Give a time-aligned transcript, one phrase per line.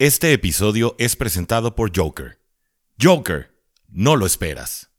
[0.00, 2.40] Este episodio es presentado por Joker.
[2.98, 3.54] Joker,
[3.90, 4.90] no lo esperas.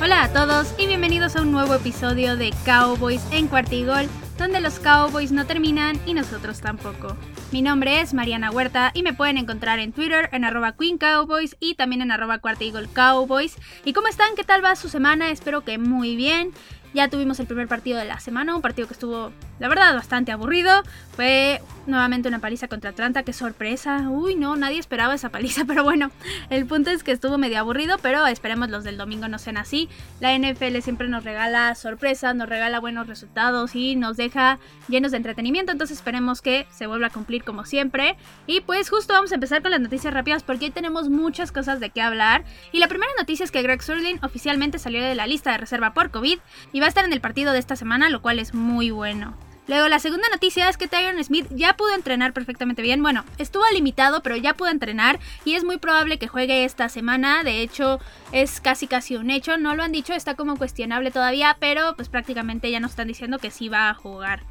[0.00, 4.80] Hola a todos y bienvenidos a un nuevo episodio de Cowboys en Cuartigol, donde los
[4.80, 7.16] Cowboys no terminan y nosotros tampoco.
[7.52, 11.54] Mi nombre es Mariana Huerta y me pueden encontrar en Twitter en arroba Queen Cowboys
[11.60, 13.56] y también en arroba Cowboys.
[13.84, 14.34] ¿Y cómo están?
[14.36, 15.30] ¿Qué tal va su semana?
[15.30, 16.52] Espero que muy bien.
[16.94, 20.30] Ya tuvimos el primer partido de la semana, un partido que estuvo, la verdad, bastante
[20.32, 20.82] aburrido.
[21.16, 24.08] Fue nuevamente una paliza contra Atlanta, qué sorpresa.
[24.10, 26.10] Uy, no, nadie esperaba esa paliza, pero bueno,
[26.50, 29.88] el punto es que estuvo medio aburrido, pero esperemos los del domingo no sean así.
[30.20, 35.16] La NFL siempre nos regala sorpresas, nos regala buenos resultados y nos deja llenos de
[35.16, 38.16] entretenimiento, entonces esperemos que se vuelva a cumplir como siempre.
[38.46, 41.80] Y pues justo vamos a empezar con las noticias rápidas porque hoy tenemos muchas cosas
[41.80, 42.44] de qué hablar.
[42.70, 45.94] Y la primera noticia es que Greg Surlin oficialmente salió de la lista de reserva
[45.94, 46.38] por COVID
[46.82, 49.34] va a estar en el partido de esta semana, lo cual es muy bueno.
[49.68, 53.00] Luego, la segunda noticia es que Tyron Smith ya pudo entrenar perfectamente bien.
[53.00, 57.44] Bueno, estuvo limitado, pero ya pudo entrenar y es muy probable que juegue esta semana.
[57.44, 58.00] De hecho,
[58.32, 59.56] es casi casi un hecho.
[59.58, 63.38] No lo han dicho, está como cuestionable todavía, pero pues prácticamente ya nos están diciendo
[63.38, 64.42] que sí va a jugar.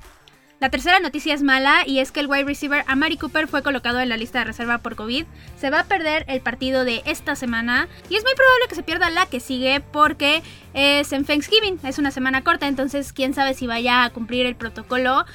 [0.62, 4.00] La tercera noticia es mala y es que el wide receiver Amari Cooper fue colocado
[4.00, 5.26] en la lista de reserva por COVID.
[5.60, 8.84] Se va a perder el partido de esta semana y es muy probable que se
[8.84, 10.44] pierda la que sigue porque
[10.76, 14.56] es en Thanksgiving, es una semana corta, entonces quién sabe si vaya a cumplir el
[14.56, 15.26] protocolo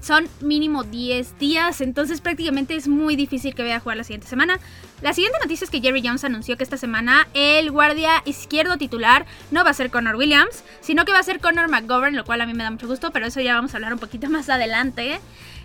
[0.00, 4.26] son mínimo 10 días, entonces prácticamente es muy difícil que vaya a jugar la siguiente
[4.26, 4.58] semana.
[5.02, 9.26] La siguiente noticia es que Jerry Jones anunció que esta semana el guardia izquierdo titular
[9.50, 12.40] no va a ser Connor Williams, sino que va a ser Connor McGovern, lo cual
[12.40, 14.48] a mí me da mucho gusto, pero eso ya vamos a hablar un poquito más
[14.48, 15.18] adelante.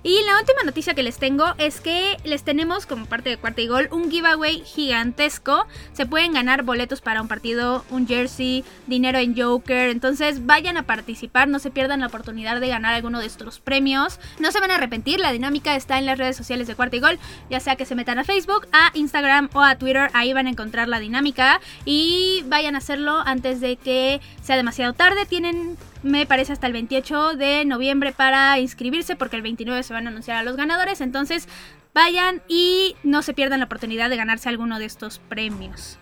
[0.03, 3.61] Y la última noticia que les tengo es que les tenemos como parte de Cuarta
[3.61, 5.67] y Gol un giveaway gigantesco.
[5.93, 9.89] Se pueden ganar boletos para un partido, un jersey, dinero en Joker.
[9.89, 14.19] Entonces vayan a participar, no se pierdan la oportunidad de ganar alguno de estos premios.
[14.39, 16.99] No se van a arrepentir, la dinámica está en las redes sociales de Cuarta y
[16.99, 17.19] Gol,
[17.49, 20.49] ya sea que se metan a Facebook, a Instagram o a Twitter, ahí van a
[20.49, 25.25] encontrar la dinámica y vayan a hacerlo antes de que sea demasiado tarde.
[25.25, 30.07] Tienen me parece hasta el 28 de noviembre para inscribirse porque el 29 se van
[30.07, 31.01] a anunciar a los ganadores.
[31.01, 31.47] Entonces
[31.93, 35.97] vayan y no se pierdan la oportunidad de ganarse alguno de estos premios.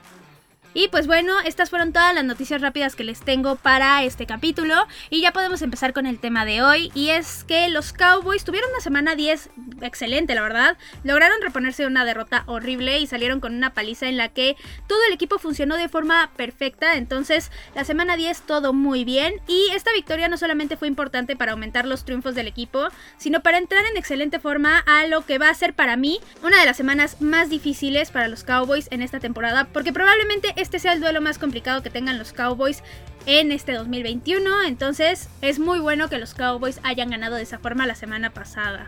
[0.78, 4.76] Y pues bueno, estas fueron todas las noticias rápidas que les tengo para este capítulo.
[5.10, 6.92] Y ya podemos empezar con el tema de hoy.
[6.94, 10.78] Y es que los Cowboys tuvieron una semana 10 excelente, la verdad.
[11.06, 15.00] Lograron reponerse de una derrota horrible y salieron con una paliza en la que todo
[15.08, 16.98] el equipo funcionó de forma perfecta.
[16.98, 19.36] Entonces, la semana 10 todo muy bien.
[19.48, 23.60] Y esta victoria no solamente fue importante para aumentar los triunfos del equipo, sino para
[23.60, 26.76] entrar en excelente forma a lo que va a ser para mí una de las
[26.76, 29.70] semanas más difíciles para los Cowboys en esta temporada.
[29.72, 32.82] Porque probablemente este sea el duelo más complicado que tengan los Cowboys
[33.28, 34.64] en este 2021.
[34.64, 38.88] Entonces es muy bueno que los Cowboys hayan ganado de esa forma la semana pasada.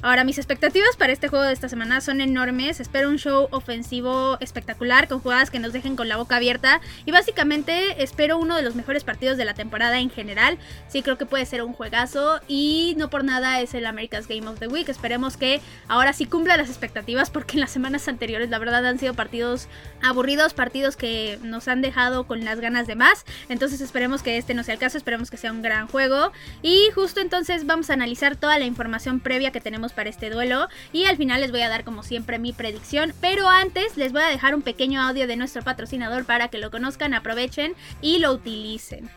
[0.00, 2.78] Ahora, mis expectativas para este juego de esta semana son enormes.
[2.78, 6.80] Espero un show ofensivo espectacular con jugadas que nos dejen con la boca abierta.
[7.04, 10.56] Y básicamente espero uno de los mejores partidos de la temporada en general.
[10.86, 12.40] Sí, creo que puede ser un juegazo.
[12.46, 14.88] Y no por nada es el America's Game of the Week.
[14.88, 17.30] Esperemos que ahora sí cumpla las expectativas.
[17.30, 19.66] Porque en las semanas anteriores, la verdad, han sido partidos
[20.00, 20.54] aburridos.
[20.54, 23.24] Partidos que nos han dejado con las ganas de más.
[23.48, 24.96] Entonces esperemos que este no sea el caso.
[24.96, 26.30] Esperemos que sea un gran juego.
[26.62, 30.68] Y justo entonces vamos a analizar toda la información previa que tenemos para este duelo
[30.92, 34.22] y al final les voy a dar como siempre mi predicción, pero antes les voy
[34.22, 38.32] a dejar un pequeño audio de nuestro patrocinador para que lo conozcan, aprovechen y lo
[38.32, 39.08] utilicen.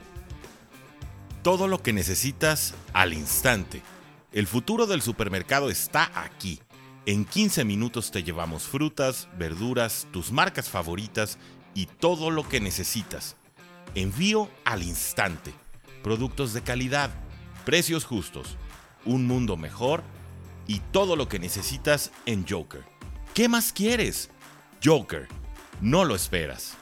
[1.43, 3.81] Todo lo que necesitas al instante.
[4.31, 6.61] El futuro del supermercado está aquí.
[7.05, 11.39] En 15 minutos te llevamos frutas, verduras, tus marcas favoritas
[11.73, 13.35] y todo lo que necesitas.
[13.95, 15.51] Envío al instante.
[16.03, 17.09] Productos de calidad,
[17.65, 18.57] precios justos,
[19.03, 20.03] un mundo mejor
[20.71, 22.83] y todo lo que necesitas en Joker.
[23.33, 24.29] ¿Qué más quieres?
[24.81, 25.27] Joker,
[25.81, 26.77] no lo esperas.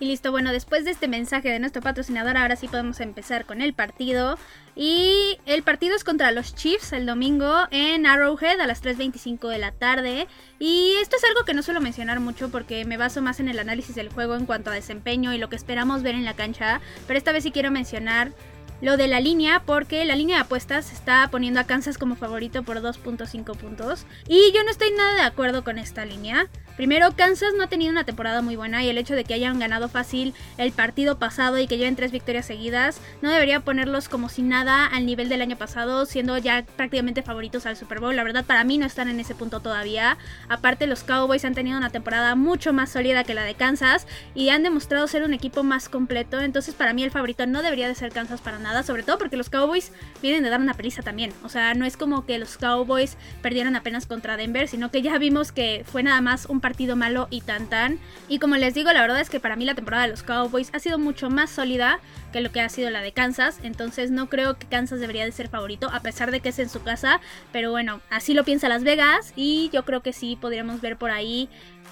[0.00, 3.62] Y listo, bueno, después de este mensaje de nuestro patrocinador, ahora sí podemos empezar con
[3.62, 4.36] el partido.
[4.74, 9.58] Y el partido es contra los Chiefs el domingo en Arrowhead a las 3.25 de
[9.58, 10.26] la tarde.
[10.58, 13.60] Y esto es algo que no suelo mencionar mucho porque me baso más en el
[13.60, 16.80] análisis del juego en cuanto a desempeño y lo que esperamos ver en la cancha.
[17.06, 18.32] Pero esta vez sí quiero mencionar
[18.80, 22.62] lo de la línea, porque la línea de apuestas está poniendo a Kansas como favorito
[22.62, 24.06] por 2.5 puntos.
[24.28, 26.48] Y yo no estoy nada de acuerdo con esta línea.
[26.76, 29.58] Primero, Kansas no ha tenido una temporada muy buena y el hecho de que hayan
[29.58, 34.28] ganado fácil el partido pasado y que lleven tres victorias seguidas no debería ponerlos como
[34.28, 38.14] si nada al nivel del año pasado, siendo ya prácticamente favoritos al Super Bowl.
[38.14, 40.18] La verdad, para mí no están en ese punto todavía.
[40.48, 44.50] Aparte, los Cowboys han tenido una temporada mucho más sólida que la de Kansas y
[44.50, 46.40] han demostrado ser un equipo más completo.
[46.40, 49.38] Entonces, para mí el favorito no debería de ser Kansas para nada, sobre todo porque
[49.38, 51.32] los Cowboys vienen de dar una peliza también.
[51.42, 55.16] O sea, no es como que los Cowboys perdieron apenas contra Denver, sino que ya
[55.16, 58.00] vimos que fue nada más un partido malo y tan tan.
[58.28, 60.70] Y como les digo, la verdad es que para mí la temporada de los Cowboys
[60.74, 62.00] ha sido mucho más sólida
[62.32, 63.60] que lo que ha sido la de Kansas.
[63.62, 66.68] Entonces no creo que Kansas debería de ser favorito, a pesar de que es en
[66.68, 67.20] su casa.
[67.52, 71.12] Pero bueno, así lo piensa Las Vegas y yo creo que sí podríamos ver por
[71.12, 71.48] ahí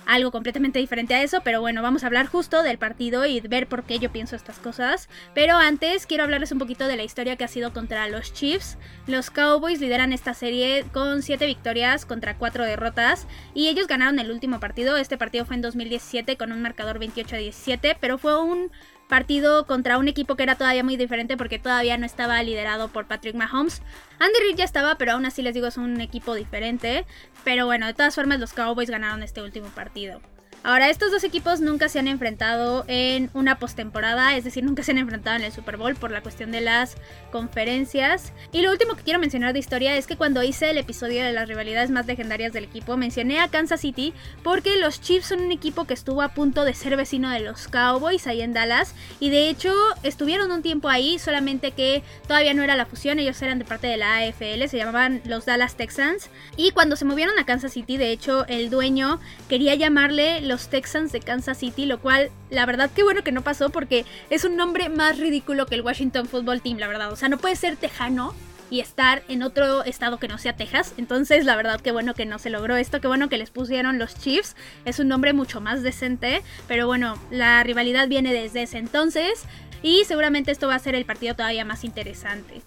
[0.07, 3.69] algo completamente diferente a eso, pero bueno, vamos a hablar justo del partido y ver
[3.69, 5.09] por qué yo pienso estas cosas.
[5.35, 8.77] Pero antes quiero hablarles un poquito de la historia que ha sido contra los Chiefs.
[9.07, 14.31] Los Cowboys lideran esta serie con 7 victorias contra 4 derrotas y ellos ganaron el
[14.31, 14.97] último partido.
[14.97, 18.71] Este partido fue en 2017 con un marcador 28 a 17, pero fue un
[19.09, 23.07] partido contra un equipo que era todavía muy diferente porque todavía no estaba liderado por
[23.07, 23.83] Patrick Mahomes.
[24.19, 27.07] Andy Reid ya estaba, pero aún así les digo es un equipo diferente.
[27.45, 30.21] Pero bueno, de todas formas los Cowboys ganaron este último partido.
[30.67, 34.93] Ahora, estos dos equipos nunca se han enfrentado en una postemporada, es decir, nunca se
[34.93, 36.97] han enfrentado en el Super Bowl por la cuestión de las
[37.31, 38.33] conferencias.
[38.51, 41.33] Y lo último que quiero mencionar de historia es que cuando hice el episodio de
[41.33, 45.53] las rivalidades más legendarias del equipo, mencioné a Kansas City porque los Chiefs son un
[45.53, 48.95] equipo que estuvo a punto de ser vecino de los Cowboys ahí en Dallas.
[49.21, 49.71] Y de hecho,
[50.03, 53.87] estuvieron un tiempo ahí, solamente que todavía no era la fusión, ellos eran de parte
[53.87, 56.31] de la AFL, se llamaban los Dallas Texans.
[56.57, 59.21] Y cuando se movieron a Kansas City, de hecho, el dueño
[59.51, 63.33] quería llamarle los los Texans de Kansas City, lo cual la verdad qué bueno que
[63.33, 67.11] no pasó porque es un nombre más ridículo que el Washington Football Team, la verdad.
[67.11, 68.37] O sea, no puede ser tejano
[68.71, 70.95] y estar en otro estado que no sea Texas.
[70.97, 73.99] Entonces, la verdad, qué bueno que no se logró esto, qué bueno que les pusieron
[73.99, 74.55] los Chiefs.
[74.85, 79.43] Es un nombre mucho más decente, pero bueno, la rivalidad viene desde ese entonces
[79.83, 82.63] y seguramente esto va a ser el partido todavía más interesante.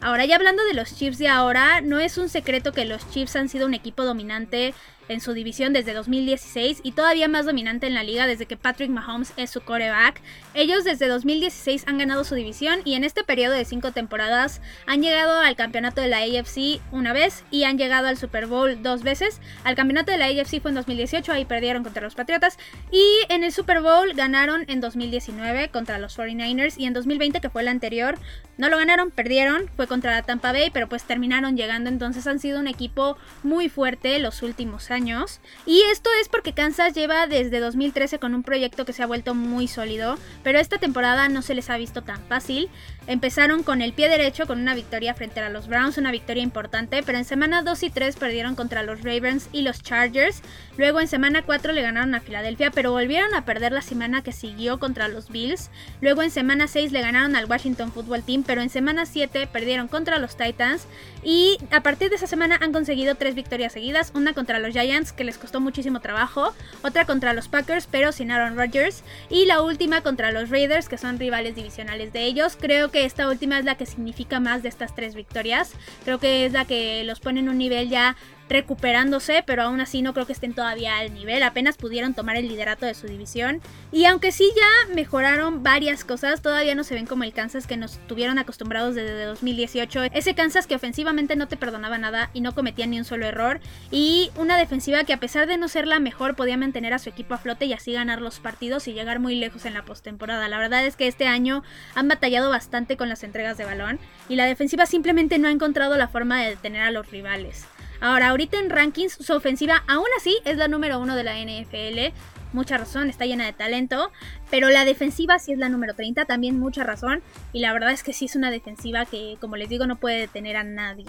[0.00, 3.34] Ahora ya hablando de los Chiefs de ahora, no es un secreto que los Chiefs
[3.34, 4.74] han sido un equipo dominante
[5.08, 8.90] en su división desde 2016 y todavía más dominante en la liga desde que Patrick
[8.90, 10.20] Mahomes es su coreback.
[10.58, 15.02] Ellos desde 2016 han ganado su división y en este periodo de cinco temporadas han
[15.02, 19.02] llegado al campeonato de la AFC una vez y han llegado al Super Bowl dos
[19.02, 19.42] veces.
[19.64, 22.56] Al campeonato de la AFC fue en 2018, ahí perdieron contra los Patriotas
[22.90, 27.50] y en el Super Bowl ganaron en 2019 contra los 49ers y en 2020 que
[27.50, 28.18] fue el anterior
[28.58, 32.38] no lo ganaron, perdieron, fue contra la Tampa Bay, pero pues terminaron llegando, entonces han
[32.38, 35.40] sido un equipo muy fuerte los últimos años.
[35.66, 39.34] Y esto es porque Kansas lleva desde 2013 con un proyecto que se ha vuelto
[39.34, 42.70] muy sólido, pero esta temporada no se les ha visto tan fácil.
[43.06, 47.02] Empezaron con el pie derecho con una victoria frente a los Browns, una victoria importante,
[47.04, 50.42] pero en semana 2 y 3 perdieron contra los Ravens y los Chargers.
[50.76, 54.32] Luego en semana 4 le ganaron a Filadelfia, pero volvieron a perder la semana que
[54.32, 55.70] siguió contra los Bills.
[56.00, 59.86] Luego en semana 6 le ganaron al Washington Football Team, pero en semana 7 perdieron
[59.86, 60.86] contra los Titans.
[61.22, 65.12] Y a partir de esa semana han conseguido tres victorias seguidas, una contra los Giants
[65.12, 69.60] que les costó muchísimo trabajo, otra contra los Packers pero sin Aaron Rodgers y la
[69.62, 72.56] última contra los Raiders que son rivales divisionales de ellos.
[72.60, 75.72] Creo que esta última es la que significa más de estas tres victorias.
[76.04, 78.16] Creo que es la que los pone en un nivel ya
[78.48, 82.48] recuperándose, pero aún así no creo que estén todavía al nivel, apenas pudieron tomar el
[82.48, 83.60] liderato de su división.
[83.92, 87.76] Y aunque sí ya mejoraron varias cosas, todavía no se ven como el Kansas que
[87.76, 90.04] nos tuvieron acostumbrados desde 2018.
[90.12, 93.60] Ese Kansas que ofensivamente no te perdonaba nada y no cometía ni un solo error.
[93.90, 97.08] Y una defensiva que a pesar de no ser la mejor podía mantener a su
[97.08, 100.48] equipo a flote y así ganar los partidos y llegar muy lejos en la postemporada.
[100.48, 101.62] La verdad es que este año
[101.94, 103.98] han batallado bastante con las entregas de balón
[104.28, 107.66] y la defensiva simplemente no ha encontrado la forma de detener a los rivales.
[108.00, 112.14] Ahora, ahorita en rankings, su ofensiva aún así es la número uno de la NFL.
[112.52, 114.10] Mucha razón, está llena de talento.
[114.50, 117.22] Pero la defensiva sí es la número 30, también mucha razón.
[117.52, 120.20] Y la verdad es que sí es una defensiva que, como les digo, no puede
[120.20, 121.06] detener a nadie.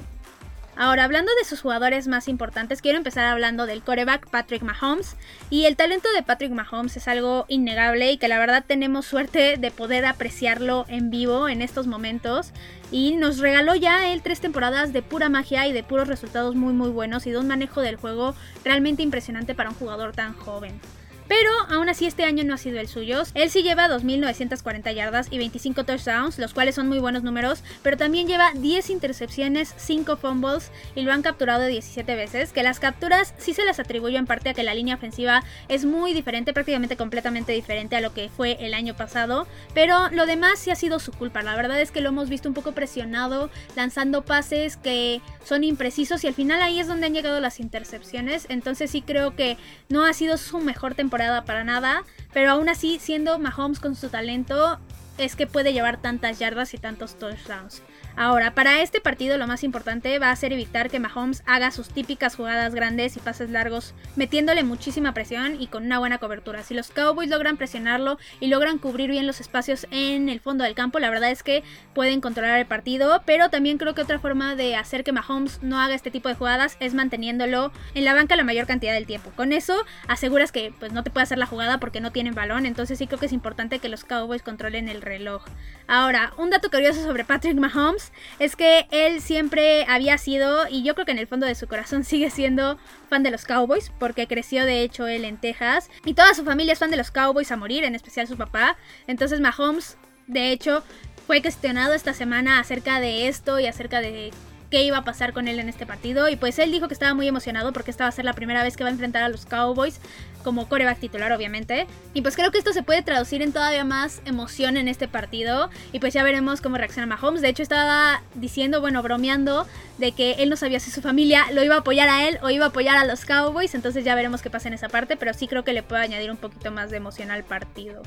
[0.80, 5.16] Ahora, hablando de sus jugadores más importantes, quiero empezar hablando del coreback Patrick Mahomes.
[5.50, 9.58] Y el talento de Patrick Mahomes es algo innegable y que la verdad tenemos suerte
[9.58, 12.52] de poder apreciarlo en vivo en estos momentos.
[12.92, 16.74] Y nos regaló ya él tres temporadas de pura magia y de puros resultados muy
[16.74, 20.80] muy buenos y de un manejo del juego realmente impresionante para un jugador tan joven.
[21.28, 23.24] Pero aún así este año no ha sido el suyo.
[23.34, 27.98] Él sí lleva 2.940 yardas y 25 touchdowns, los cuales son muy buenos números, pero
[27.98, 33.34] también lleva 10 intercepciones, 5 fumbles y lo han capturado 17 veces, que las capturas
[33.38, 36.96] sí se las atribuyo en parte a que la línea ofensiva es muy diferente, prácticamente
[36.96, 41.00] completamente diferente a lo que fue el año pasado, pero lo demás sí ha sido
[41.00, 41.42] su culpa.
[41.42, 46.24] La verdad es que lo hemos visto un poco presionado, lanzando pases que son imprecisos
[46.24, 49.58] y al final ahí es donde han llegado las intercepciones, entonces sí creo que
[49.90, 54.10] no ha sido su mejor temporada para nada, pero aún así siendo Mahomes con su
[54.10, 54.80] talento
[55.18, 57.82] es que puede llevar tantas yardas y tantos touchdowns.
[58.20, 61.90] Ahora, para este partido lo más importante va a ser evitar que Mahomes haga sus
[61.90, 66.64] típicas jugadas grandes y pases largos, metiéndole muchísima presión y con una buena cobertura.
[66.64, 70.74] Si los Cowboys logran presionarlo y logran cubrir bien los espacios en el fondo del
[70.74, 74.56] campo, la verdad es que pueden controlar el partido, pero también creo que otra forma
[74.56, 78.36] de hacer que Mahomes no haga este tipo de jugadas es manteniéndolo en la banca
[78.36, 79.32] la mayor cantidad del tiempo.
[79.36, 82.66] Con eso aseguras que pues no te puede hacer la jugada porque no tienen balón,
[82.66, 85.46] entonces sí creo que es importante que los Cowboys controlen el reloj.
[85.86, 88.07] Ahora, un dato curioso sobre Patrick Mahomes
[88.40, 91.68] es que él siempre había sido, y yo creo que en el fondo de su
[91.68, 92.78] corazón sigue siendo
[93.10, 96.74] fan de los Cowboys, porque creció de hecho él en Texas, y toda su familia
[96.74, 98.78] es fan de los Cowboys a morir, en especial su papá.
[99.08, 99.98] Entonces Mahomes,
[100.28, 100.84] de hecho,
[101.26, 104.32] fue cuestionado esta semana acerca de esto y acerca de
[104.70, 106.30] qué iba a pasar con él en este partido.
[106.30, 108.64] Y pues él dijo que estaba muy emocionado porque esta va a ser la primera
[108.64, 110.00] vez que va a enfrentar a los Cowboys
[110.48, 111.88] como coreback titular, obviamente.
[112.14, 115.70] Y pues creo que esto se puede traducir en todavía más emoción en este partido.
[115.92, 117.42] Y pues ya veremos cómo reacciona Mahomes.
[117.42, 121.66] De hecho, estaba diciendo, bueno, bromeando, de que él no sabía si su familia lo
[121.66, 123.76] iba a apoyar a él o iba a apoyar a los Cowboys.
[123.76, 125.18] Entonces ya veremos qué pasa en esa parte.
[125.18, 128.04] Pero sí creo que le puede añadir un poquito más de emoción al partido.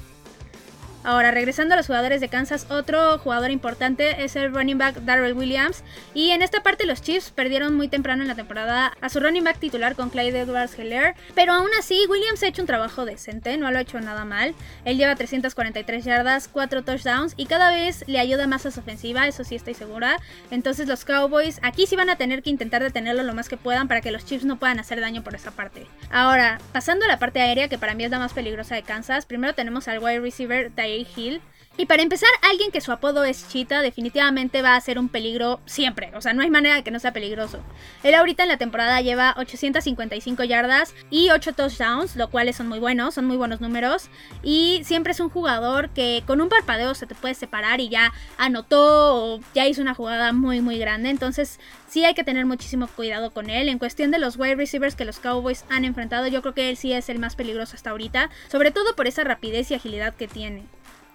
[1.02, 5.32] Ahora, regresando a los jugadores de Kansas, otro jugador importante es el running back Darrell
[5.32, 5.82] Williams.
[6.12, 9.44] Y en esta parte los Chiefs perdieron muy temprano en la temporada a su running
[9.44, 11.14] back titular con Clyde Edwards Heller.
[11.34, 14.54] Pero aún así, Williams ha hecho un trabajo decente, no lo ha hecho nada mal.
[14.84, 19.26] Él lleva 343 yardas, 4 touchdowns y cada vez le ayuda más a su ofensiva,
[19.26, 20.18] eso sí estoy segura.
[20.50, 23.88] Entonces los Cowboys aquí sí van a tener que intentar detenerlo lo más que puedan
[23.88, 25.86] para que los Chiefs no puedan hacer daño por esa parte.
[26.10, 29.24] Ahora, pasando a la parte aérea, que para mí es la más peligrosa de Kansas,
[29.24, 30.70] primero tenemos al wide receiver
[31.16, 31.40] Hill.
[31.76, 35.60] Y para empezar, alguien que su apodo es Cheetah definitivamente va a ser un peligro
[35.64, 36.10] siempre.
[36.14, 37.60] O sea, no hay manera de que no sea peligroso.
[38.02, 42.80] Él ahorita en la temporada lleva 855 yardas y 8 touchdowns, lo cuales son muy
[42.80, 44.10] buenos, son muy buenos números.
[44.42, 48.12] Y siempre es un jugador que con un parpadeo se te puede separar y ya
[48.36, 51.08] anotó o ya hizo una jugada muy muy grande.
[51.08, 53.70] Entonces sí hay que tener muchísimo cuidado con él.
[53.70, 56.76] En cuestión de los wide receivers que los Cowboys han enfrentado, yo creo que él
[56.76, 58.28] sí es el más peligroso hasta ahorita.
[58.48, 60.64] Sobre todo por esa rapidez y agilidad que tiene.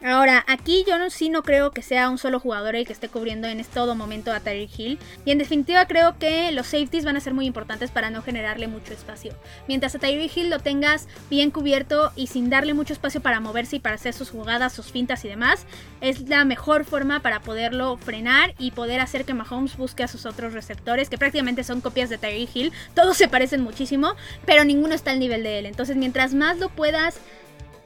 [0.07, 3.09] Ahora, aquí yo no, sí no creo que sea un solo jugador el que esté
[3.09, 4.99] cubriendo en todo momento a Tyreek Hill.
[5.25, 8.67] Y en definitiva creo que los safeties van a ser muy importantes para no generarle
[8.67, 9.33] mucho espacio.
[9.67, 13.77] Mientras a Tyreek Hill lo tengas bien cubierto y sin darle mucho espacio para moverse
[13.77, 15.65] y para hacer sus jugadas, sus fintas y demás,
[16.01, 20.27] es la mejor forma para poderlo frenar y poder hacer que Mahomes busque a sus
[20.27, 22.73] otros receptores, que prácticamente son copias de Tyreek Hill.
[22.93, 24.13] Todos se parecen muchísimo,
[24.45, 25.65] pero ninguno está al nivel de él.
[25.65, 27.17] Entonces, mientras más lo puedas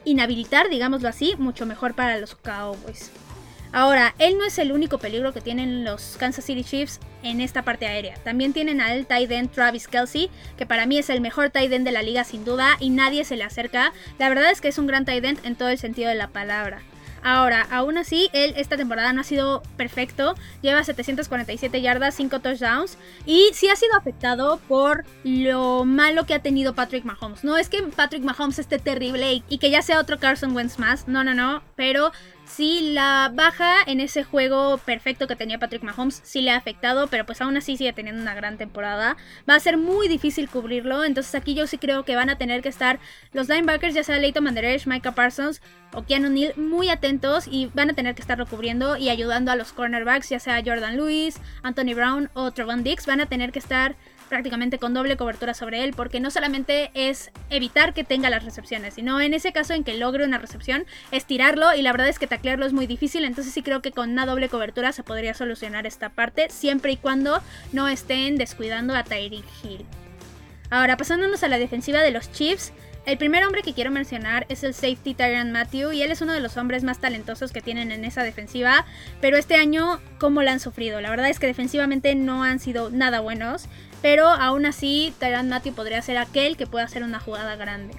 [0.05, 3.11] inhabilitar, digámoslo así, mucho mejor para los Cowboys.
[3.71, 7.61] Ahora, él no es el único peligro que tienen los Kansas City Chiefs en esta
[7.61, 8.15] parte aérea.
[8.23, 11.85] También tienen al tight end Travis Kelsey, que para mí es el mejor tight end
[11.85, 13.93] de la liga sin duda y nadie se le acerca.
[14.17, 16.29] La verdad es que es un gran tight end en todo el sentido de la
[16.29, 16.81] palabra.
[17.23, 20.35] Ahora, aún así, él esta temporada no ha sido perfecto.
[20.61, 22.97] Lleva 747 yardas, 5 touchdowns.
[23.25, 27.43] Y sí ha sido afectado por lo malo que ha tenido Patrick Mahomes.
[27.43, 30.79] No es que Patrick Mahomes esté terrible y, y que ya sea otro Carson Wentz
[30.79, 31.07] más.
[31.07, 31.61] No, no, no.
[31.75, 32.11] Pero
[32.49, 37.07] sí la baja en ese juego perfecto que tenía Patrick Mahomes sí le ha afectado,
[37.07, 39.15] pero pues aún así sigue teniendo una gran temporada.
[39.49, 42.61] Va a ser muy difícil cubrirlo, entonces aquí yo sí creo que van a tener
[42.61, 42.99] que estar
[43.33, 45.61] los linebackers, ya sea Leighton Manderesh, Micah Parsons
[45.93, 49.55] o Keanu Neal, muy atentos y van a tener que estarlo cubriendo y ayudando a
[49.55, 53.59] los cornerbacks, ya sea Jordan Lewis, Anthony Brown o Trevon Dix, van a tener que
[53.59, 53.95] estar
[54.29, 58.93] prácticamente con doble cobertura sobre él, porque no solamente es evitar que tenga las recepciones,
[58.93, 62.19] sino en ese caso en que logre una recepción, es tirarlo y la verdad es
[62.19, 65.33] que taclearlo es muy difícil, entonces sí creo que con una doble cobertura se podría
[65.33, 67.41] solucionar esta parte, siempre y cuando
[67.73, 69.85] no estén descuidando a Tyreek Hill.
[70.69, 72.71] Ahora, pasándonos a la defensiva de los Chiefs,
[73.09, 76.31] el primer hombre que quiero mencionar es el safety Tyron Matthew y él es uno
[76.31, 78.85] de los hombres más talentosos que tienen en esa defensiva,
[79.19, 81.01] pero este año cómo la han sufrido.
[81.01, 83.65] La verdad es que defensivamente no han sido nada buenos,
[84.03, 87.95] pero aún así Tyron Matthew podría ser aquel que pueda hacer una jugada grande.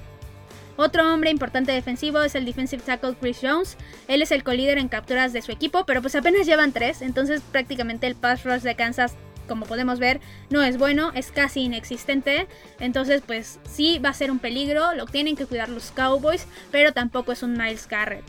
[0.77, 3.77] Otro hombre importante defensivo es el defensive tackle Chris Jones.
[4.07, 7.43] Él es el co-líder en capturas de su equipo, pero pues apenas llevan tres, entonces
[7.51, 9.17] prácticamente el pass rush de Kansas
[9.51, 12.47] como podemos ver, no es bueno, es casi inexistente.
[12.79, 16.93] Entonces, pues sí va a ser un peligro, lo tienen que cuidar los Cowboys, pero
[16.93, 18.23] tampoco es un Miles Garrett.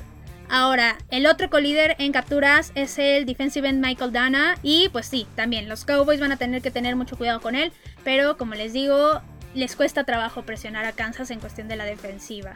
[0.50, 4.58] Ahora, el otro colíder en capturas es el defensive end Michael Dana.
[4.64, 7.72] Y pues sí, también los Cowboys van a tener que tener mucho cuidado con él.
[8.04, 9.22] Pero como les digo,
[9.54, 12.56] les cuesta trabajo presionar a Kansas en cuestión de la defensiva.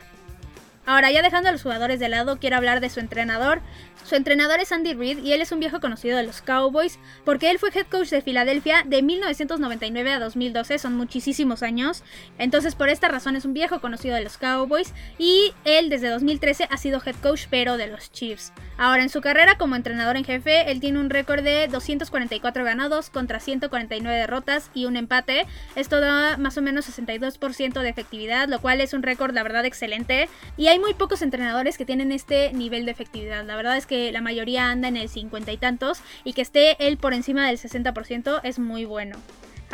[0.86, 3.62] Ahora, ya dejando a los jugadores de lado, quiero hablar de su entrenador.
[4.04, 7.50] Su entrenador es Andy Reid y él es un viejo conocido de los Cowboys porque
[7.50, 12.04] él fue head coach de Filadelfia de 1999 a 2012, son muchísimos años.
[12.38, 16.68] Entonces, por esta razón es un viejo conocido de los Cowboys y él desde 2013
[16.70, 18.54] ha sido head coach pero de los Chiefs.
[18.78, 23.10] Ahora, en su carrera como entrenador en jefe, él tiene un récord de 244 ganados
[23.10, 25.48] contra 149 derrotas y un empate.
[25.76, 29.66] Esto da más o menos 62% de efectividad, lo cual es un récord, la verdad,
[29.66, 30.30] excelente.
[30.58, 33.46] Y muy pocos entrenadores que tienen este nivel de efectividad.
[33.46, 36.88] La verdad es que la mayoría anda en el 50 y tantos y que esté
[36.88, 39.18] él por encima del 60% es muy bueno.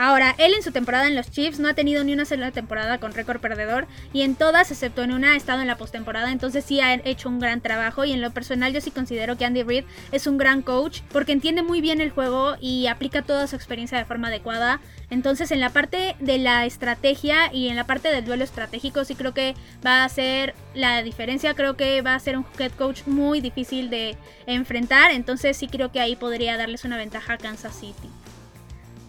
[0.04, 2.98] Ahora, él en su temporada en los Chiefs no ha tenido ni una sola temporada
[2.98, 6.66] con récord perdedor y en todas, excepto en una, ha estado en la postemporada, entonces
[6.66, 9.62] sí ha hecho un gran trabajo y en lo personal yo sí considero que Andy
[9.62, 13.56] Reid es un gran coach porque entiende muy bien el juego y aplica toda su
[13.56, 14.82] experiencia de forma adecuada.
[15.12, 19.14] Entonces en la parte de la estrategia y en la parte del duelo estratégico sí
[19.14, 19.54] creo que
[19.86, 23.92] va a ser la diferencia, creo que va a ser un head coach muy difícil
[23.92, 24.18] de
[24.48, 28.10] enfrentar, entonces sí creo que ahí podría darles una ventaja a Kansas City.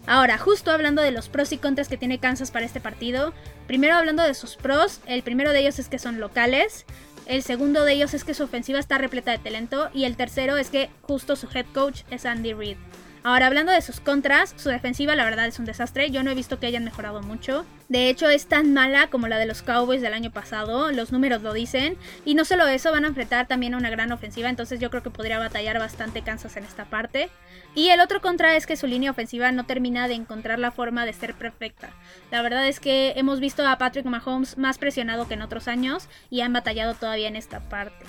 [0.07, 3.33] Ahora, justo hablando de los pros y contras que tiene Kansas para este partido,
[3.67, 6.85] primero hablando de sus pros, el primero de ellos es que son locales,
[7.27, 10.57] el segundo de ellos es que su ofensiva está repleta de talento y el tercero
[10.57, 12.77] es que justo su head coach es Andy Reid.
[13.25, 16.11] Ahora, hablando de sus contras, su defensiva la verdad es un desastre.
[16.11, 17.65] Yo no he visto que hayan mejorado mucho.
[17.89, 20.91] De hecho, es tan mala como la de los Cowboys del año pasado.
[20.91, 21.97] Los números lo dicen.
[22.25, 24.49] Y no solo eso, van a enfrentar también a una gran ofensiva.
[24.49, 27.31] Entonces yo creo que podría batallar bastante Kansas en esta parte.
[27.77, 31.07] Y el otro contra es que su línea ofensiva no termina de encontrar la forma
[31.07, 31.91] de ser perfecta.
[32.33, 36.09] La verdad es que hemos visto a Patrick Mahomes más presionado que en otros años
[36.29, 38.05] y han batallado todavía en esta parte.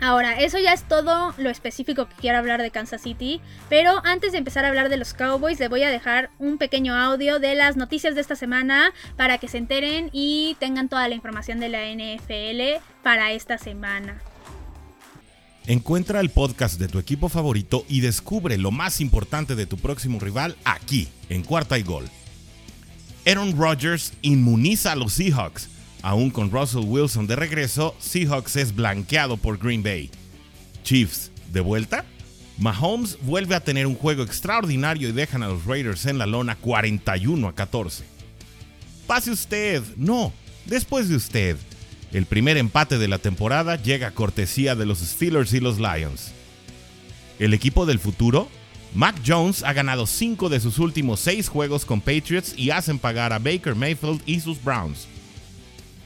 [0.00, 4.30] Ahora, eso ya es todo lo específico que quiero hablar de Kansas City, pero antes
[4.30, 7.56] de empezar a hablar de los Cowboys, les voy a dejar un pequeño audio de
[7.56, 11.68] las noticias de esta semana para que se enteren y tengan toda la información de
[11.68, 14.22] la NFL para esta semana.
[15.66, 20.20] Encuentra el podcast de tu equipo favorito y descubre lo más importante de tu próximo
[20.20, 22.08] rival aquí, en Cuarta y Gol.
[23.26, 25.68] Aaron Rodgers inmuniza a los Seahawks
[26.02, 30.10] Aún con Russell Wilson de regreso, Seahawks es blanqueado por Green Bay.
[30.84, 32.04] Chiefs, ¿de vuelta?
[32.58, 36.56] Mahomes vuelve a tener un juego extraordinario y dejan a los Raiders en la lona
[36.56, 38.04] 41 a 14.
[39.06, 40.32] Pase usted, no,
[40.66, 41.56] después de usted.
[42.12, 46.32] El primer empate de la temporada llega a cortesía de los Steelers y los Lions.
[47.38, 48.48] El equipo del futuro,
[48.94, 53.32] Mac Jones ha ganado 5 de sus últimos 6 juegos con Patriots y hacen pagar
[53.32, 55.06] a Baker Mayfield y sus Browns.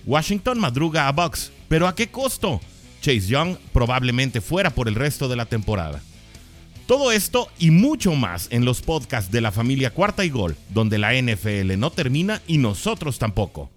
[0.05, 2.61] Washington madruga a Bucks, pero ¿a qué costo?
[3.01, 6.01] Chase Young probablemente fuera por el resto de la temporada.
[6.87, 10.99] Todo esto y mucho más en los podcasts de la familia Cuarta y Gol, donde
[10.99, 13.71] la NFL no termina y nosotros tampoco.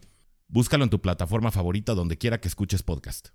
[0.48, 3.30] Búscalo en tu plataforma favorita donde quiera que escuches podcast.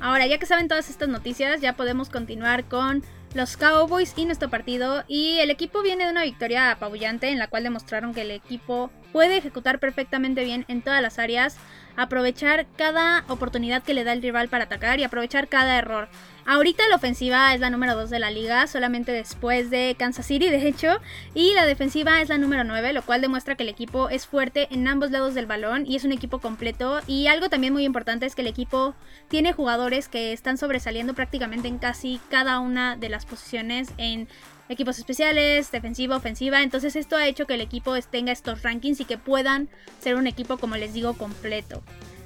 [0.00, 3.02] Ahora, ya que saben todas estas noticias, ya podemos continuar con
[3.34, 5.04] los Cowboys y nuestro partido.
[5.06, 8.90] Y el equipo viene de una victoria apabullante en la cual demostraron que el equipo
[9.12, 11.56] puede ejecutar perfectamente bien en todas las áreas,
[11.96, 16.08] aprovechar cada oportunidad que le da el rival para atacar y aprovechar cada error.
[16.44, 20.48] Ahorita la ofensiva es la número 2 de la liga, solamente después de Kansas City,
[20.48, 20.98] de hecho,
[21.34, 24.66] y la defensiva es la número 9, lo cual demuestra que el equipo es fuerte
[24.72, 27.00] en ambos lados del balón y es un equipo completo.
[27.06, 28.96] Y algo también muy importante es que el equipo
[29.28, 34.26] tiene jugadores que están sobresaliendo prácticamente en casi cada una de las posiciones en
[34.68, 36.62] equipos especiales, defensiva, ofensiva.
[36.62, 39.68] Entonces esto ha hecho que el equipo tenga estos rankings y que puedan
[40.00, 41.82] ser un equipo, como les digo, completo.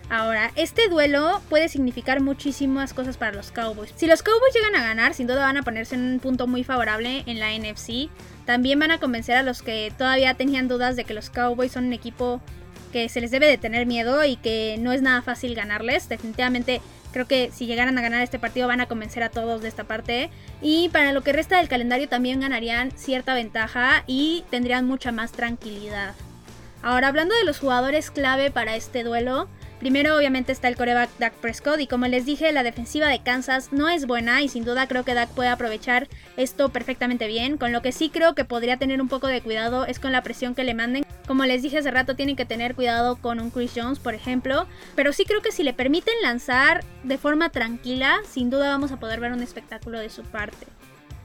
[0.08, 3.92] Ahora, este duelo puede significar muchísimas cosas para los Cowboys.
[3.96, 6.62] Si los Cowboys llegan a ganar, sin duda van a ponerse en un punto muy
[6.62, 8.08] favorable en la NFC.
[8.44, 11.86] También van a convencer a los que todavía tenían dudas de que los Cowboys son
[11.86, 12.40] un equipo
[12.92, 16.08] que se les debe de tener miedo y que no es nada fácil ganarles.
[16.08, 16.80] Definitivamente
[17.16, 19.84] creo que si llegaran a ganar este partido van a convencer a todos de esta
[19.84, 20.28] parte.
[20.60, 25.32] Y para lo que resta del calendario también ganarían cierta ventaja y tendrían mucha más
[25.32, 26.12] tranquilidad.
[26.82, 29.48] Ahora hablando de los jugadores clave para este duelo,
[29.78, 33.72] Primero obviamente está el coreback Dak Prescott y como les dije la defensiva de Kansas
[33.72, 36.08] no es buena y sin duda creo que Dak puede aprovechar
[36.38, 37.58] esto perfectamente bien.
[37.58, 40.22] Con lo que sí creo que podría tener un poco de cuidado es con la
[40.22, 41.04] presión que le manden.
[41.26, 44.66] Como les dije hace rato tienen que tener cuidado con un Chris Jones por ejemplo.
[44.94, 48.98] Pero sí creo que si le permiten lanzar de forma tranquila sin duda vamos a
[48.98, 50.66] poder ver un espectáculo de su parte.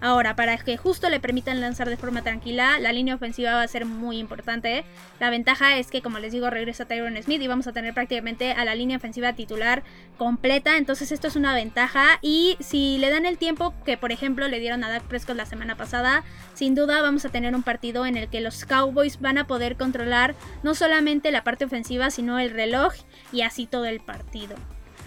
[0.01, 3.67] Ahora, para que justo le permitan lanzar de forma tranquila, la línea ofensiva va a
[3.67, 4.83] ser muy importante.
[5.19, 8.51] La ventaja es que, como les digo, regresa Tyron Smith y vamos a tener prácticamente
[8.53, 9.83] a la línea ofensiva titular
[10.17, 10.77] completa.
[10.77, 12.17] Entonces, esto es una ventaja.
[12.23, 15.45] Y si le dan el tiempo que, por ejemplo, le dieron a Dak Prescott la
[15.45, 16.23] semana pasada,
[16.55, 19.77] sin duda vamos a tener un partido en el que los Cowboys van a poder
[19.77, 20.33] controlar
[20.63, 22.93] no solamente la parte ofensiva, sino el reloj
[23.31, 24.55] y así todo el partido.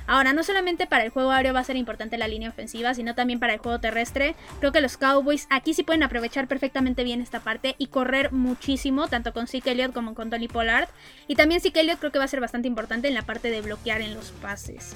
[0.07, 3.15] Ahora, no solamente para el juego aéreo va a ser importante la línea ofensiva, sino
[3.15, 4.35] también para el juego terrestre.
[4.61, 9.09] Creo que los Cowboys aquí sí pueden aprovechar perfectamente bien esta parte y correr muchísimo,
[9.09, 10.89] tanto con Zeke Elliott como con Tony Pollard.
[11.27, 13.61] Y también Zeke Elliott creo que va a ser bastante importante en la parte de
[13.63, 14.95] bloquear en los pases.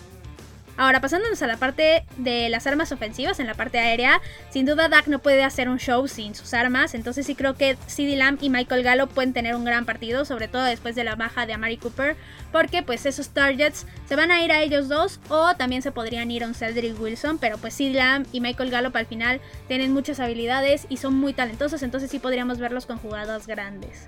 [0.78, 4.88] Ahora, pasándonos a la parte de las armas ofensivas, en la parte aérea, sin duda
[4.88, 8.38] Dak no puede hacer un show sin sus armas, entonces sí creo que CD Lamb
[8.40, 11.52] y Michael Gallo pueden tener un gran partido, sobre todo después de la baja de
[11.52, 12.16] Amari Cooper,
[12.52, 16.30] porque pues esos targets se van a ir a ellos dos o también se podrían
[16.30, 19.92] ir a un Cedric Wilson, pero pues CD Lamb y Michael Gallup al final tienen
[19.92, 24.06] muchas habilidades y son muy talentosos, entonces sí podríamos verlos con jugadas grandes.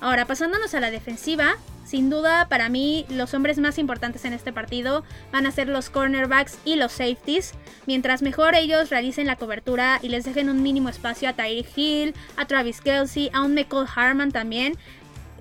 [0.00, 4.52] Ahora, pasándonos a la defensiva, sin duda para mí los hombres más importantes en este
[4.52, 7.54] partido van a ser los cornerbacks y los safeties.
[7.86, 12.14] Mientras mejor ellos realicen la cobertura y les dejen un mínimo espacio a Tyreek Hill,
[12.36, 14.74] a Travis Kelsey, a un Michael Harman también,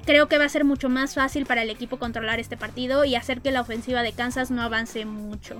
[0.05, 3.15] creo que va a ser mucho más fácil para el equipo controlar este partido y
[3.15, 5.57] hacer que la ofensiva de Kansas no avance mucho.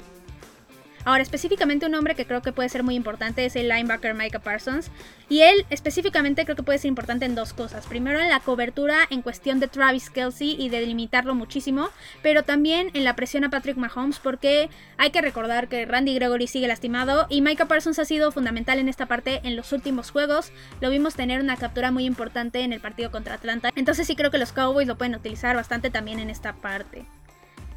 [1.05, 4.39] Ahora, específicamente un hombre que creo que puede ser muy importante es el linebacker Micah
[4.39, 4.89] Parsons.
[5.29, 7.85] Y él específicamente creo que puede ser importante en dos cosas.
[7.85, 11.89] Primero en la cobertura en cuestión de Travis Kelsey y de limitarlo muchísimo.
[12.23, 16.47] Pero también en la presión a Patrick Mahomes porque hay que recordar que Randy Gregory
[16.47, 17.27] sigue lastimado.
[17.29, 20.51] Y Micah Parsons ha sido fundamental en esta parte en los últimos juegos.
[20.81, 23.69] Lo vimos tener una captura muy importante en el partido contra Atlanta.
[23.75, 27.05] Entonces sí creo que los Cowboys lo pueden utilizar bastante también en esta parte.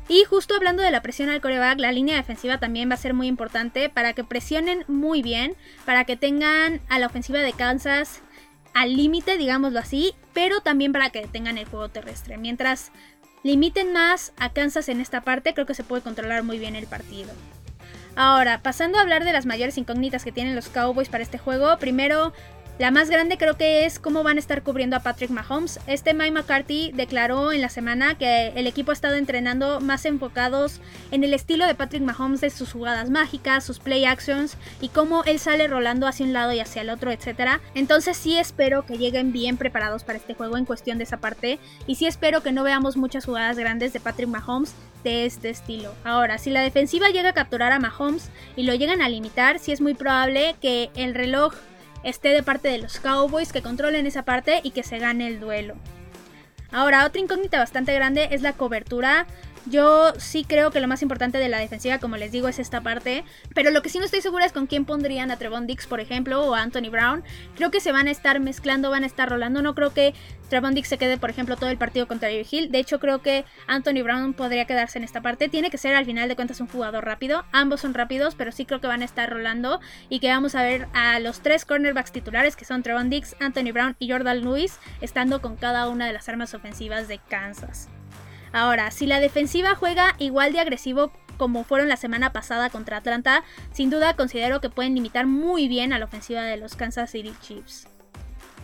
[0.09, 3.13] Y justo hablando de la presión al coreback, la línea defensiva también va a ser
[3.13, 8.23] muy importante para que presionen muy bien, para que tengan a la ofensiva de Kansas
[8.73, 12.39] al límite, digámoslo así, pero también para que tengan el juego terrestre.
[12.39, 12.91] Mientras
[13.43, 16.87] limiten más a Kansas en esta parte, creo que se puede controlar muy bien el
[16.87, 17.31] partido.
[18.17, 21.79] Ahora, pasando a hablar de las mayores incógnitas que tienen los Cowboys para este juego,
[21.79, 22.33] primero
[22.79, 25.81] la más grande creo que es cómo van a estar cubriendo a Patrick Mahomes.
[25.89, 30.81] Este Mike McCarthy declaró en la semana que el equipo ha estado entrenando más enfocados
[31.11, 35.25] en el estilo de Patrick Mahomes, de sus jugadas mágicas, sus play actions y cómo
[35.25, 37.61] él sale rolando hacia un lado y hacia el otro, etc.
[37.75, 41.59] Entonces sí espero que lleguen bien preparados para este juego en cuestión de esa parte
[41.89, 45.93] y sí espero que no veamos muchas jugadas grandes de Patrick Mahomes de este estilo.
[46.05, 49.73] Ahora, si la defensiva llega a capturar a Mahomes y lo llegan a limitar, sí
[49.73, 51.55] es muy probable que el reloj
[52.03, 55.41] esté de parte de los Cowboys, que controlen esa parte y que se gane el
[55.41, 55.75] duelo.
[56.71, 59.27] Ahora, otra incógnita bastante grande es la cobertura.
[59.67, 62.81] Yo sí creo que lo más importante de la defensiva, como les digo, es esta
[62.81, 63.25] parte.
[63.55, 66.01] Pero lo que sí no estoy segura es con quién pondrían a Trevon Dix, por
[66.01, 67.25] ejemplo, o a Anthony Brown.
[67.57, 69.63] Creo que se van a estar mezclando, van a estar rolando.
[69.63, 70.15] No creo que
[70.49, 72.71] Trevon Dix se quede, por ejemplo, todo el partido contra Hill.
[72.71, 75.49] De hecho, creo que Anthony Brown podría quedarse en esta parte.
[75.49, 77.45] Tiene que ser al final de cuentas un jugador rápido.
[77.53, 79.81] Ambos son rápidos, pero sí creo que van a estar rolando.
[80.09, 83.73] Y que vamos a ver a los tres cornerbacks titulares, que son Trevon Dix, Anthony
[83.73, 87.89] Brown y Jordan Lewis, estando con cada una de las armas ofensivas de Kansas.
[88.53, 93.45] Ahora, si la defensiva juega igual de agresivo como fueron la semana pasada contra Atlanta,
[93.73, 97.33] sin duda considero que pueden limitar muy bien a la ofensiva de los Kansas City
[97.41, 97.87] Chiefs.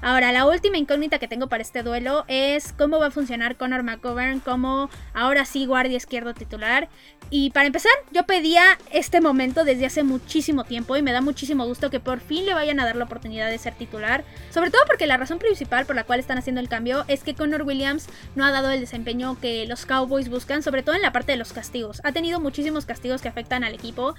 [0.02, 3.82] Ahora, la última incógnita que tengo para este duelo es cómo va a funcionar Conor
[3.82, 6.88] McGovern como ahora sí guardia izquierdo titular.
[7.30, 11.64] Y para empezar, yo pedía este momento desde hace muchísimo tiempo y me da muchísimo
[11.66, 14.24] gusto que por fin le vayan a dar la oportunidad de ser titular.
[14.50, 17.34] Sobre todo porque la razón principal por la cual están haciendo el cambio es que
[17.34, 21.12] Conor Williams no ha dado el desempeño que los Cowboys buscan, sobre todo en la
[21.12, 22.00] parte de los castigos.
[22.04, 24.14] Ha tenido muchísimos castigos que afectan al equipo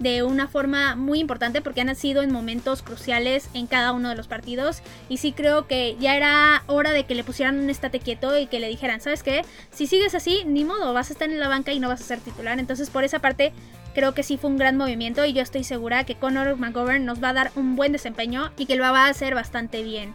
[0.00, 4.16] de una forma muy importante porque han sido en momentos cruciales en cada uno de
[4.16, 8.00] los partidos y sí creo que ya era hora de que le pusieran un estate
[8.00, 9.44] quieto y que le dijeran, ¿sabes qué?
[9.70, 12.04] Si sigues así, ni modo, vas a estar en la banca y no vas a
[12.04, 12.58] ser titular.
[12.58, 13.52] Entonces por esa parte
[13.94, 17.22] creo que sí fue un gran movimiento y yo estoy segura que Conor McGovern nos
[17.22, 20.14] va a dar un buen desempeño y que lo va a hacer bastante bien.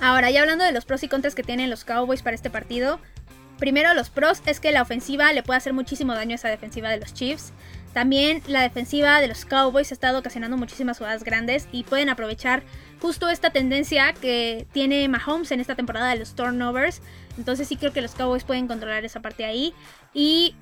[0.00, 3.00] Ahora, ya hablando de los pros y contras que tienen los Cowboys para este partido,
[3.58, 6.90] primero los pros es que la ofensiva le puede hacer muchísimo daño a esa defensiva
[6.90, 7.52] de los Chiefs.
[7.98, 12.62] También la defensiva de los Cowboys ha estado ocasionando muchísimas jugadas grandes y pueden aprovechar
[13.00, 17.02] justo esta tendencia que tiene Mahomes en esta temporada de los turnovers.
[17.38, 19.74] Entonces sí creo que los Cowboys pueden controlar esa parte ahí.
[20.14, 20.54] Y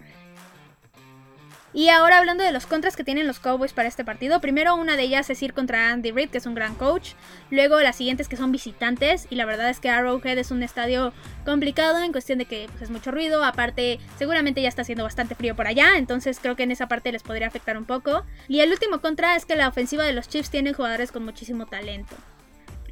[1.77, 4.97] Y ahora hablando de los contras que tienen los Cowboys para este partido, primero una
[4.97, 7.11] de ellas es ir contra Andy Reid, que es un gran coach.
[7.51, 11.12] Luego las siguientes que son visitantes, y la verdad es que Arrowhead es un estadio
[11.45, 15.35] complicado en cuestión de que pues, es mucho ruido, aparte seguramente ya está haciendo bastante
[15.35, 18.25] frío por allá, entonces creo que en esa parte les podría afectar un poco.
[18.49, 21.67] Y el último contra es que la ofensiva de los Chiefs tiene jugadores con muchísimo
[21.67, 22.17] talento.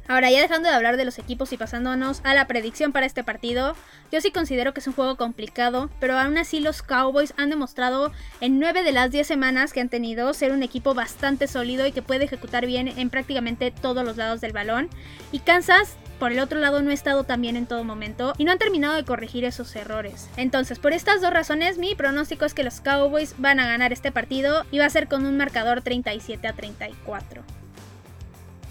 [0.07, 3.23] Ahora, ya dejando de hablar de los equipos y pasándonos a la predicción para este
[3.23, 3.75] partido,
[4.11, 8.11] yo sí considero que es un juego complicado, pero aún así los Cowboys han demostrado
[8.39, 11.91] en 9 de las 10 semanas que han tenido ser un equipo bastante sólido y
[11.91, 14.89] que puede ejecutar bien en prácticamente todos los lados del balón.
[15.31, 18.45] Y Kansas por el otro lado no ha estado tan bien en todo momento y
[18.45, 20.29] no han terminado de corregir esos errores.
[20.37, 24.11] Entonces, por estas dos razones, mi pronóstico es que los Cowboys van a ganar este
[24.11, 27.64] partido y va a ser con un marcador 37 a 34.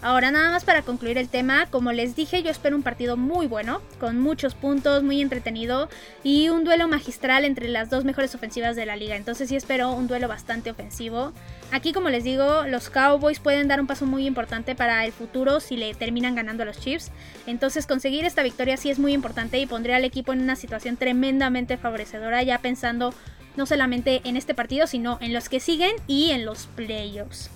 [0.04, 3.46] Ahora nada más para concluir el tema, como les dije yo espero un partido muy
[3.46, 5.88] bueno, con muchos puntos, muy entretenido
[6.22, 9.92] y un duelo magistral entre las dos mejores ofensivas de la liga, entonces sí espero
[9.92, 11.32] un duelo bastante ofensivo.
[11.72, 15.58] Aquí como les digo, los Cowboys pueden dar un paso muy importante para el futuro
[15.58, 17.10] si le terminan ganando a los Chiefs,
[17.46, 20.98] entonces conseguir esta victoria sí es muy importante y pondría al equipo en una situación
[20.98, 23.14] tremendamente favorecedora ya pensando
[23.56, 27.48] no solamente en este partido, sino en los que siguen y en los playoffs.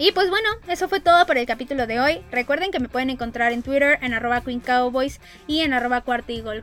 [0.00, 2.20] Y pues bueno, eso fue todo por el capítulo de hoy.
[2.30, 6.04] Recuerden que me pueden encontrar en Twitter en arroba Queen Cowboys y en arroba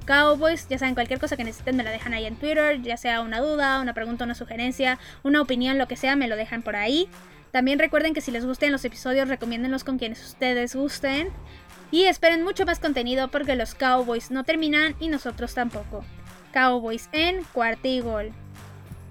[0.05, 0.69] Cowboys.
[0.69, 3.41] Ya saben, cualquier cosa que necesiten me la dejan ahí en Twitter, ya sea una
[3.41, 7.09] duda, una pregunta, una sugerencia, una opinión, lo que sea, me lo dejan por ahí.
[7.51, 11.27] También recuerden que si les gusten los episodios, recomiéndenlos con quienes ustedes gusten.
[11.91, 16.05] Y esperen mucho más contenido porque los Cowboys no terminan y nosotros tampoco.
[16.53, 18.31] Cowboys en Cuartigol.